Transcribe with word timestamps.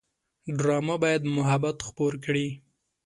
ډرامه 0.57 0.95
باید 1.03 1.21
محبت 1.37 1.77
خپور 1.87 2.13
کړي 2.25 2.47